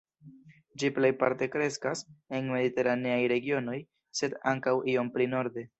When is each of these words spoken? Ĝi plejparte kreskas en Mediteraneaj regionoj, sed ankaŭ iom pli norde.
Ĝi 0.83 0.89
plejparte 0.95 1.47
kreskas 1.57 2.03
en 2.39 2.49
Mediteraneaj 2.55 3.21
regionoj, 3.37 3.79
sed 4.23 4.39
ankaŭ 4.55 4.77
iom 4.97 5.19
pli 5.19 5.33
norde. 5.39 5.69